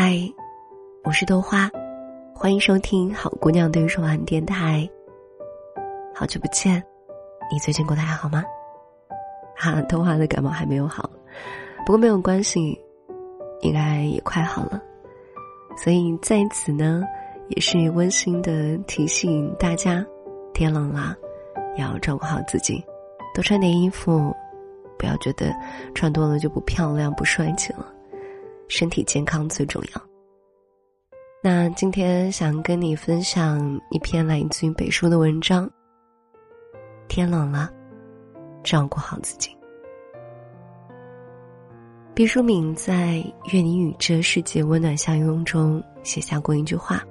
[0.00, 0.16] 嗨，
[1.02, 1.68] 我是豆花，
[2.32, 4.88] 欢迎收听好姑娘对说晚电台。
[6.14, 6.80] 好久不见，
[7.50, 8.44] 你最近过得还好吗？
[9.56, 11.10] 哈，豆花的感冒还没有好，
[11.84, 12.80] 不过没有关系，
[13.62, 14.80] 应该也快好了。
[15.76, 17.02] 所以在此呢，
[17.48, 20.06] 也是温馨的提醒大家：
[20.54, 21.16] 天冷了，
[21.76, 22.80] 要照顾好自己，
[23.34, 24.32] 多穿点衣服，
[24.96, 25.52] 不要觉得
[25.92, 27.84] 穿多了就不漂亮、不帅气了。
[28.68, 30.02] 身体健康最重要。
[31.42, 35.70] 那今天想跟你分享一篇来自于北叔的文章。
[37.08, 37.72] 天冷了，
[38.62, 39.56] 照顾好自己。
[42.14, 43.14] 毕淑敏在
[43.52, 47.02] 《愿你与这世界温暖相拥》中写下过一句话：“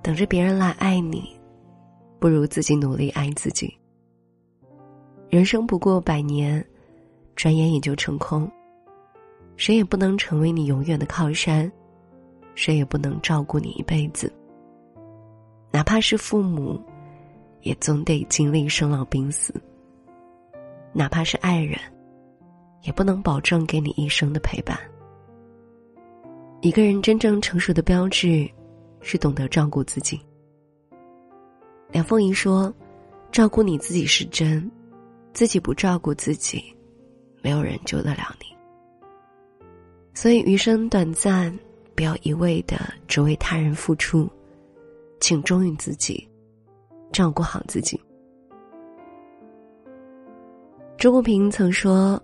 [0.00, 1.38] 等着别人来爱你，
[2.20, 3.76] 不如自己努力爱自己。
[5.28, 6.64] 人生不过百年，
[7.34, 8.50] 转眼也就成空。”
[9.56, 11.70] 谁也不能成为你永远的靠山，
[12.54, 14.32] 谁也不能照顾你一辈子。
[15.70, 16.80] 哪怕是父母，
[17.62, 19.54] 也总得经历生老病死。
[20.92, 21.78] 哪怕是爱人，
[22.82, 24.78] 也不能保证给你一生的陪伴。
[26.62, 28.48] 一个人真正成熟的标志，
[29.02, 30.18] 是懂得照顾自己。
[31.92, 32.74] 梁凤仪说
[33.30, 34.70] ：“照顾你自己是真，
[35.34, 36.64] 自己不照顾自己，
[37.42, 38.46] 没有人救得了你。”
[40.16, 41.54] 所以余生短暂，
[41.94, 42.74] 不要一味的
[43.06, 44.26] 只为他人付出，
[45.20, 46.26] 请忠于自己，
[47.12, 48.00] 照顾好自己。
[50.96, 52.18] 周国平曾说：“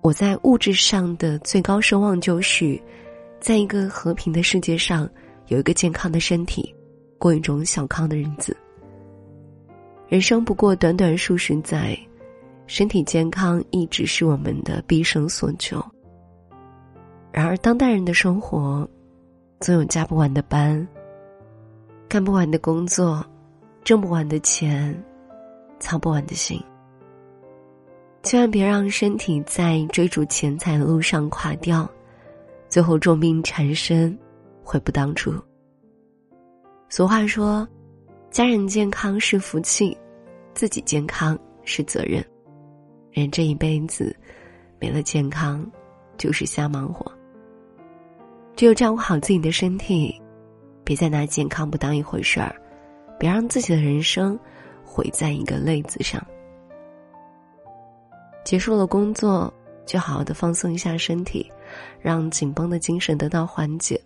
[0.00, 2.80] 我在物质上的最高奢望，就是
[3.40, 5.06] 在一个和平的世界上，
[5.48, 6.74] 有一个健康的身体，
[7.18, 8.56] 过一种小康的日子。
[10.08, 11.94] 人生不过短短数十载，
[12.66, 15.84] 身体健康一直是我们的毕生所求。”
[17.34, 18.88] 然而，当代人的生活，
[19.58, 20.86] 总有加不完的班，
[22.08, 23.26] 干不完的工作，
[23.82, 24.96] 挣不完的钱，
[25.80, 26.62] 操不完的心。
[28.22, 31.90] 千万别让身体在追逐钱财的路上垮掉，
[32.68, 34.16] 最后重病缠身，
[34.62, 35.34] 悔不当初。
[36.88, 37.68] 俗话说
[38.30, 39.98] ：“家人健康是福气，
[40.54, 42.24] 自己健康是责任。”
[43.10, 44.14] 人这一辈子，
[44.78, 45.68] 没了健康，
[46.16, 47.12] 就是瞎忙活。
[48.56, 50.20] 只有照顾好自己的身体，
[50.84, 52.54] 别再拿健康不当一回事儿，
[53.18, 54.38] 别让自己的人生
[54.84, 56.24] 毁在一个“累”字上。
[58.44, 59.52] 结束了工作，
[59.84, 61.50] 就好好的放松一下身体，
[62.00, 64.00] 让紧绷的精神得到缓解。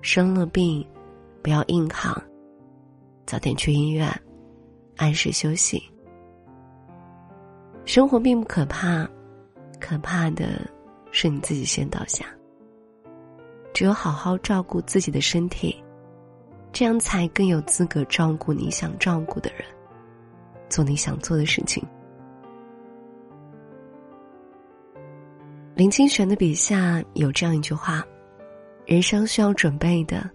[0.00, 0.86] 生了病，
[1.42, 2.20] 不要硬扛，
[3.26, 4.08] 早点去医院，
[4.96, 5.82] 按时休息。
[7.84, 9.08] 生活并不可怕，
[9.78, 10.60] 可怕的
[11.10, 12.24] 是你自己先倒下。
[13.76, 15.76] 只有好好照顾自己的身体，
[16.72, 19.66] 这样才更有资格照顾你想照顾的人，
[20.66, 21.86] 做你想做的事情。
[25.74, 28.02] 林清玄的笔下有这样一句话
[28.86, 30.26] ：“人生需要准备的，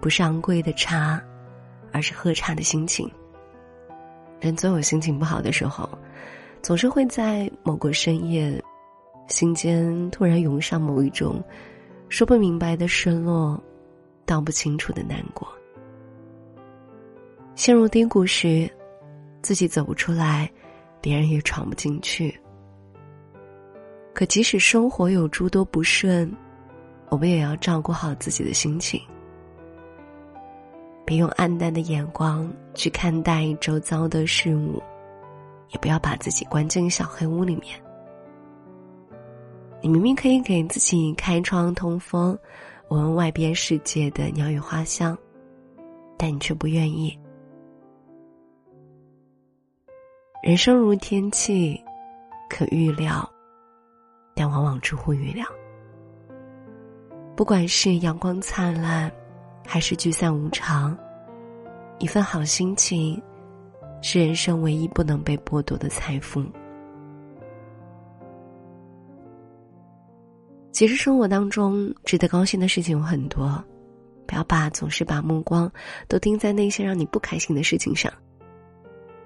[0.00, 1.22] 不是昂贵的茶，
[1.92, 3.08] 而是喝茶的心情。”
[4.42, 5.88] 人总有心情不好的时候，
[6.60, 8.60] 总是会在某个深夜，
[9.28, 11.40] 心间突然涌上某一种。
[12.08, 13.60] 说不明白的失落，
[14.24, 15.48] 道不清楚的难过。
[17.54, 18.70] 陷入低谷时，
[19.42, 20.50] 自己走不出来，
[21.00, 22.38] 别人也闯不进去。
[24.12, 26.32] 可即使生活有诸多不顺，
[27.08, 29.00] 我们也要照顾好自己的心情，
[31.04, 34.80] 别用暗淡的眼光去看待周遭的事物，
[35.70, 37.83] 也不要把自己关进小黑屋里面。
[39.84, 42.38] 你明明可以给自己开窗通风，
[42.88, 45.14] 闻外边世界的鸟语花香，
[46.16, 47.14] 但你却不愿意。
[50.42, 51.78] 人生如天气，
[52.48, 53.30] 可预料，
[54.34, 55.44] 但往往出乎预料。
[57.36, 59.12] 不管是阳光灿烂，
[59.66, 60.96] 还是聚散无常，
[61.98, 63.22] 一份好心情，
[64.00, 66.42] 是人生唯一不能被剥夺的财富。
[70.74, 73.64] 其实生活当中值得高兴的事情有很多，
[74.26, 75.70] 不要把总是把目光
[76.08, 78.12] 都盯在那些让你不开心的事情上，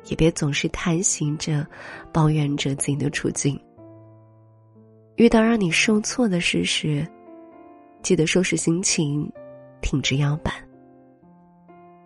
[0.09, 1.67] 也别总是叹息着、
[2.13, 3.59] 抱怨着自己的处境。
[5.17, 7.09] 遇到让你受挫的事时，
[8.03, 9.27] 记得收拾心情，
[9.81, 10.53] 挺直腰板。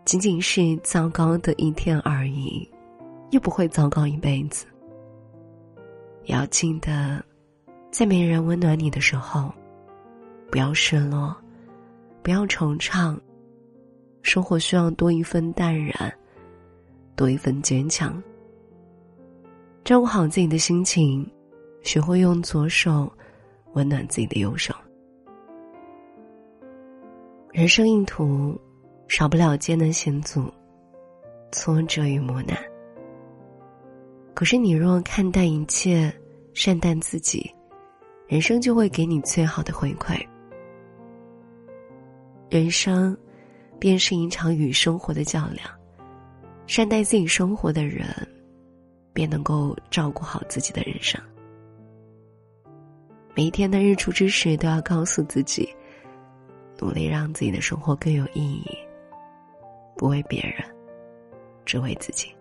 [0.05, 2.71] 仅仅是糟糕的一天而已，
[3.33, 4.67] 又不会糟糕一辈子。
[6.27, 7.21] 要记得。
[7.93, 9.53] 在没人温暖你的时候，
[10.51, 11.37] 不要失落，
[12.23, 13.15] 不要惆怅。
[14.23, 16.11] 生活需要多一份淡然，
[17.15, 18.21] 多一份坚强。
[19.85, 21.31] 照顾好自己的心情，
[21.83, 23.13] 学会用左手
[23.75, 24.75] 温暖自己的右手。
[27.53, 28.59] 人生一途，
[29.07, 30.51] 少不了艰难险阻、
[31.51, 32.57] 挫折与磨难。
[34.33, 36.11] 可是，你若看淡一切，
[36.55, 37.55] 善待自己，
[38.33, 40.19] 人生就会给你最好的回馈。
[42.49, 43.15] 人生。
[43.79, 45.69] 便是一场与生活的较量，
[46.69, 48.07] 善待自己生活的人，
[49.13, 51.21] 便能够照顾好自己的人生。
[53.35, 55.69] 每一天的日出之时，都要告诉自己，
[56.79, 58.71] 努力让自己的生活更有意义，
[59.97, 60.65] 不为别人，
[61.65, 62.33] 只为自己。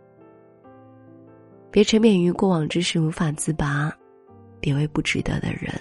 [1.71, 3.91] 别沉湎于过往之事无法自拔，
[4.61, 5.73] 别为不值得的人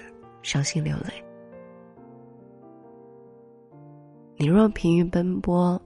[0.42, 1.12] 伤心流泪。
[4.36, 5.80] 你若疲于奔波，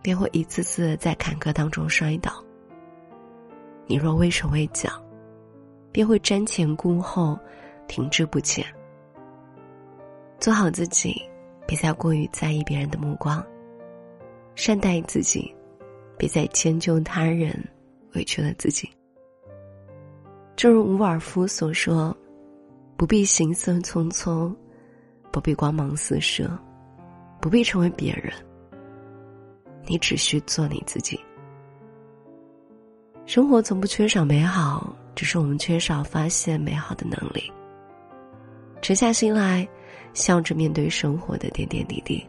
[0.00, 2.30] 便会一次次在坎坷当中摔倒；
[3.86, 4.88] 你若畏手畏脚，
[5.90, 7.36] 便会瞻前顾后，
[7.88, 8.64] 停滞不前。
[10.38, 11.20] 做好自己，
[11.66, 13.42] 别再过于在意别人的目光；
[14.54, 15.52] 善待自己，
[16.16, 17.52] 别再迁就他人，
[18.14, 18.88] 委屈了自己。
[20.54, 22.16] 正如伍尔夫所说
[22.96, 24.54] ：“不必行色匆匆，
[25.30, 26.50] 不必光芒四射。”
[27.38, 28.32] 不必成为别人，
[29.86, 31.20] 你只需做你自己。
[33.26, 37.52] 生活从不缺少美好，只是我们缺少发现美好的能力。
[38.80, 39.68] 沉下心来，
[40.12, 42.26] 笑着面对生活的点点滴滴。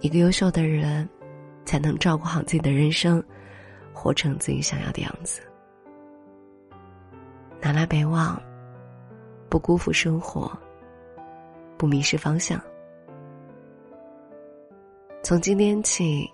[0.00, 1.08] 一个优秀的人，
[1.64, 3.22] 才能照顾好自己的人生，
[3.92, 5.40] 活成自己想要的样子。
[7.60, 8.42] 南来北往，
[9.52, 10.50] 不辜负生活，
[11.76, 12.58] 不迷失方向。
[15.22, 16.26] 从今天起，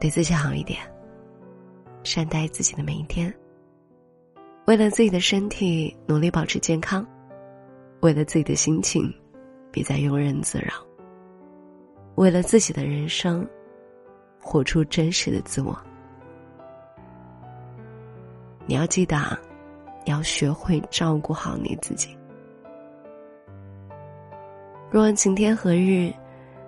[0.00, 0.80] 对自己好一点，
[2.02, 3.30] 善待自己的每一天。
[4.64, 7.04] 为了自己的身体，努力保持健康；
[8.00, 9.12] 为了自己的心情，
[9.70, 10.82] 别再庸人自扰；
[12.14, 13.46] 为了自己的人生，
[14.40, 15.78] 活出真实的自我。
[18.64, 19.38] 你要记得啊，
[20.06, 22.16] 要学会照顾好你自己。
[24.90, 26.12] 若晴天何日？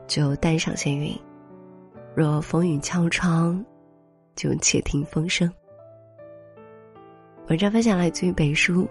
[0.07, 1.15] 就带上闲云，
[2.15, 3.63] 若风雨敲窗，
[4.35, 5.53] 就且听风声。
[7.49, 8.89] 文章分享来自于北书。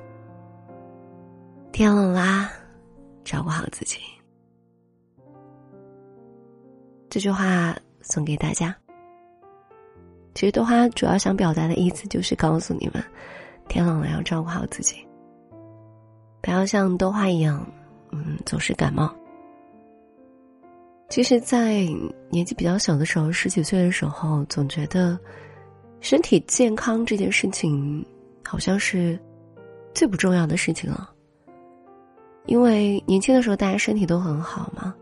[1.71, 2.51] 天冷啦，
[3.23, 3.97] 照顾好自己。
[7.09, 8.75] 这句话送给大家。
[10.35, 13.03] 其实豆花主要想表达的意思就是告诉你们，
[13.67, 14.95] 天冷了要照顾好自己，
[16.41, 17.65] 不要像豆花一样，
[18.11, 19.13] 嗯，总是感冒。
[21.09, 21.85] 其实，在
[22.29, 25.17] 年纪比较小的时候，十几岁的时候，总觉得
[26.01, 28.05] 身体健康这件事情
[28.43, 29.17] 好像是
[29.93, 31.09] 最不重要的事情了。
[32.45, 34.93] 因为年轻的时候大家身体都很好嘛，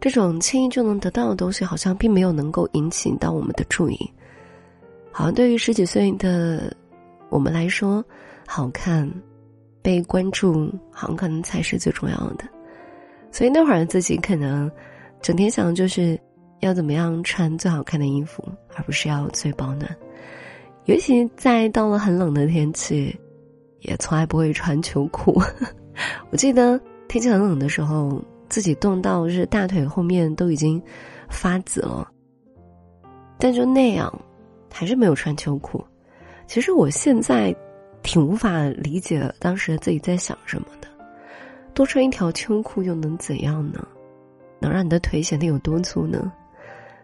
[0.00, 3.98] 这种轻易就能得到的东西，好像并没有能够引起到我们的注意。
[5.10, 6.74] 好像对于十几岁的
[7.32, 8.04] 我们来说，
[8.46, 9.10] 好看、
[9.80, 12.44] 被关注，好像可能才是最重要的。
[13.30, 14.70] 所以那会儿自己可能
[15.22, 16.20] 整天想就是
[16.60, 19.88] 要怎么样穿最好看的衣服，而不是要最保暖。
[20.84, 23.18] 尤其在到了很冷的天气，
[23.80, 25.40] 也从来不会穿秋裤。
[26.30, 30.80] 我记得天气很冷的时候，自己冻到就是大腿后面都已经
[31.30, 32.06] 发紫了，
[33.38, 34.12] 但就那样，
[34.70, 35.82] 还是没有穿秋裤。
[36.52, 37.56] 其实我现在
[38.02, 40.88] 挺无法理解当时自己在想什么的。
[41.72, 43.88] 多穿一条秋裤又能怎样呢？
[44.60, 46.30] 能让你的腿显得有多粗呢？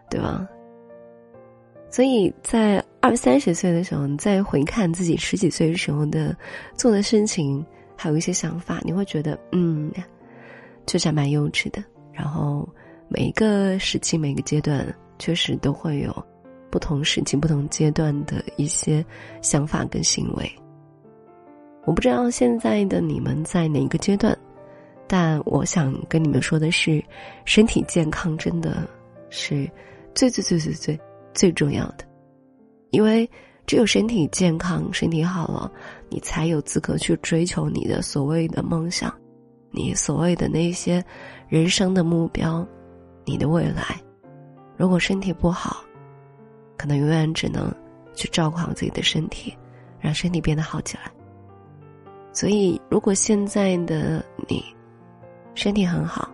[0.07, 0.47] 对吧？
[1.89, 6.37] 所以在二三十岁的时候，你再回看自己十几岁时候的
[6.75, 7.65] 做的事情，
[7.97, 9.91] 还有一些想法，你会觉得，嗯，
[10.85, 11.83] 确实蛮幼稚的。
[12.13, 12.69] 然后
[13.07, 14.85] 每一个时期、每个阶段，
[15.17, 16.15] 确实都会有
[16.69, 19.05] 不同时期、不同阶段的一些
[19.41, 20.51] 想法跟行为。
[21.85, 24.37] 我不知道现在的你们在哪个阶段。
[25.11, 27.03] 但我想跟你们说的是，
[27.43, 28.87] 身体健康真的
[29.31, 29.67] 是
[30.13, 30.99] 最最最最最
[31.33, 32.05] 最重要的，
[32.91, 33.27] 因为
[33.65, 35.71] 只有身体健康、身体好了，
[36.09, 39.11] 你才有资格去追求你的所谓的梦想，
[39.71, 41.03] 你所谓的那些
[41.47, 42.63] 人生的目标，
[43.25, 43.99] 你的未来。
[44.77, 45.83] 如果身体不好，
[46.79, 47.69] 可能永远只能
[48.15, 49.53] 去照顾好自己的身体，
[49.99, 51.11] 让身体变得好起来。
[52.31, 54.63] 所以，如果现在的你，
[55.55, 56.31] 身体很好，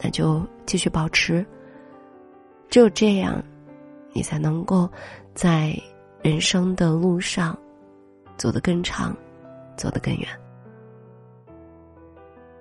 [0.00, 1.44] 那就继续保持。
[2.70, 3.44] 只有这样，
[4.14, 4.88] 你才能够
[5.34, 5.78] 在
[6.22, 7.54] 人生的路上
[8.38, 9.14] 走得更长，
[9.76, 10.26] 走得更远。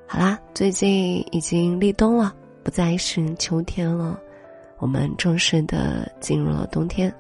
[0.06, 4.20] 好啦，最近已经立冬了，不再是秋天了，
[4.82, 7.14] 我们正式的进入了冬天。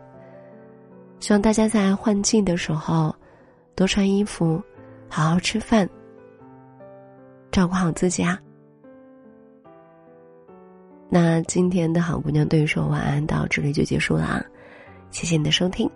[1.19, 3.15] 希望大家在换季的时候
[3.75, 4.61] 多穿衣服，
[5.07, 5.87] 好好吃饭，
[7.51, 8.37] 照顾好自己啊。
[11.07, 14.43] 那今天的好姑娘对你说晚安，到这里就结束了啊！
[15.11, 15.87] 谢谢你的收听。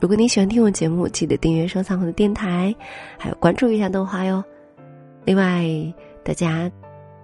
[0.00, 2.74] 如果你喜欢听我节目，记得订阅、收藏我的电台，
[3.18, 4.42] 还有关注一下豆花哟。
[5.24, 5.64] 另外，
[6.24, 6.70] 大家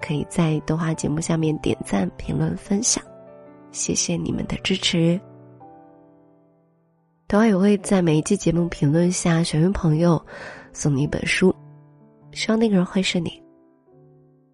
[0.00, 3.02] 可以在豆花节目下面点赞、评论、分享，
[3.72, 5.20] 谢谢你们的支持。
[7.26, 10.20] 豆花也会在每一期节目评论下选位朋友
[10.72, 11.54] 送你一本书，
[12.32, 13.40] 希望那个人会是你。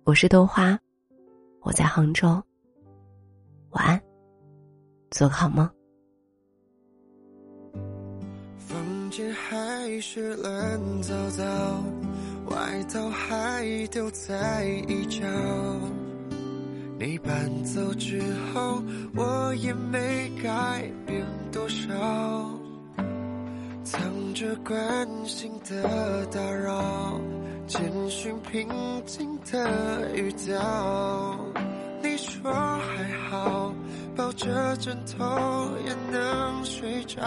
[0.05, 0.79] 我是豆花，
[1.63, 2.29] 我在杭州。
[3.71, 4.01] 晚安，
[5.11, 5.69] 做个好梦。
[8.59, 11.45] 房间还是乱糟糟，
[12.51, 15.27] 外套还丢在一角。
[16.99, 18.23] 你搬走之
[18.55, 18.83] 后，
[19.15, 21.23] 我也没改变
[21.53, 21.93] 多少，
[23.85, 24.01] 藏
[24.35, 27.21] 着关心的打扰，
[27.67, 28.67] 简讯平
[29.05, 31.39] 静的语调。
[32.03, 33.75] 你说还好，
[34.17, 35.25] 抱着枕头
[35.85, 37.23] 也能睡着。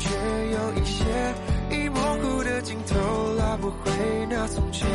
[0.00, 0.08] 却，
[0.50, 1.04] 有一些
[1.70, 3.90] 已模糊的镜头，拉不回
[4.28, 4.88] 那从前。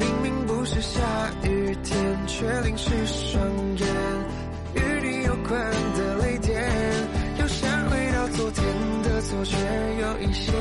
[0.00, 1.00] 明明不是下
[1.44, 3.40] 雨天，却淋湿双
[3.76, 3.86] 眼。
[4.74, 6.64] 与你有关的泪点，
[7.38, 8.64] 又想回到昨天
[9.04, 9.56] 的错觉
[10.00, 10.52] 有一些。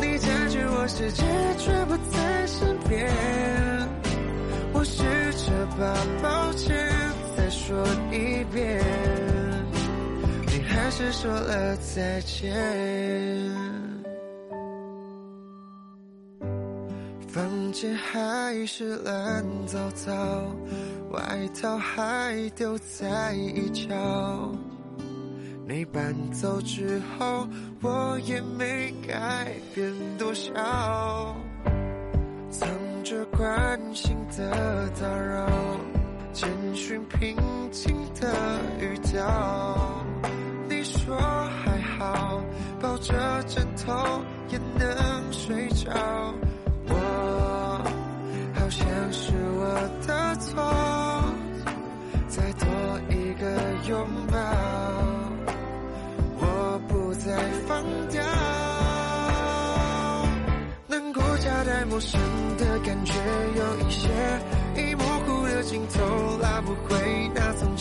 [0.00, 1.22] 你占据我世界，
[1.58, 3.08] 却不在身边。
[4.72, 6.76] 我试着把抱歉
[7.36, 7.76] 再说
[8.10, 8.82] 一遍，
[10.96, 12.54] 是说了再见。
[17.26, 20.12] 房间还是乱糟糟，
[21.10, 21.20] 外
[21.60, 23.92] 套还丢在一角。
[25.66, 27.48] 你搬走之后，
[27.82, 31.34] 我也没改变多少，
[32.50, 32.68] 藏
[33.02, 35.50] 着关心的打扰，
[36.32, 37.36] 简讯平
[37.72, 38.32] 静的
[38.78, 40.03] 语调。
[41.04, 42.40] 说还好，
[42.80, 43.12] 抱着
[43.46, 43.92] 枕头
[44.48, 45.92] 也能睡着。
[46.88, 46.94] 我
[48.54, 49.64] 好像是我
[50.06, 50.64] 的错，
[52.26, 52.66] 再多
[53.10, 53.44] 一个
[53.86, 54.38] 拥抱，
[56.38, 58.22] 我不再放掉。
[60.86, 62.18] 难过夹带陌生
[62.56, 63.12] 的感觉，
[63.56, 64.08] 有一些
[64.76, 67.73] 已模糊的镜头，拉不回那从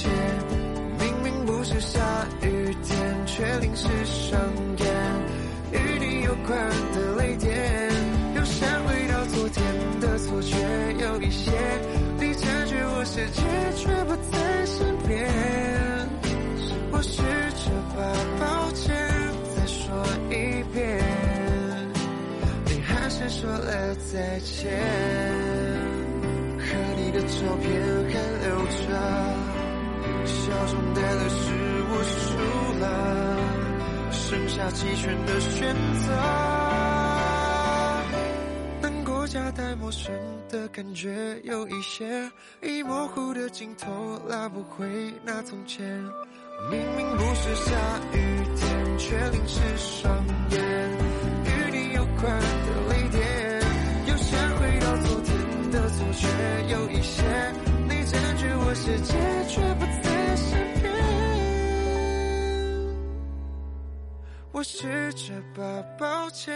[3.83, 4.39] 是双
[4.77, 4.87] 眼。
[5.73, 6.55] 与你有关
[6.93, 7.51] 的泪点。
[8.35, 9.61] 又想回到昨天
[9.99, 10.55] 的错觉
[10.99, 11.51] 有一些，
[12.17, 13.41] 你占据我世界，
[13.75, 15.29] 却不在身边。
[16.91, 17.99] 我试着把
[18.39, 18.95] 抱歉
[19.53, 19.83] 再说
[20.29, 21.03] 一遍，
[22.65, 24.71] 你还是说了再见。
[26.57, 26.63] 和
[26.97, 27.69] 你的照片
[28.09, 28.13] 还
[28.43, 28.81] 留着，
[30.25, 30.33] 笑
[30.67, 31.41] 中带泪是
[31.89, 32.23] 我输
[32.79, 32.83] 了，
[34.33, 36.11] 剩下弃权的选择。
[38.81, 40.11] 难过夹带陌生
[40.49, 42.03] 的感觉，有一些
[42.63, 45.85] 已模糊的镜头，拉不回那从前。
[46.71, 47.71] 明明不是下
[48.11, 48.17] 雨
[48.55, 50.11] 天，却淋湿双
[50.49, 50.59] 眼。
[51.45, 53.61] 与你有关的泪点，
[54.07, 56.27] 又想回到昨天的错觉，
[56.69, 57.21] 有一些
[57.87, 59.13] 你占据我世界，
[59.47, 59.85] 却不
[64.63, 66.55] 我试着把抱歉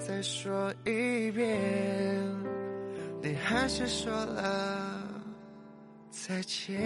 [0.00, 1.56] 再说一遍，
[3.22, 5.00] 你还是说了
[6.10, 6.76] 再见。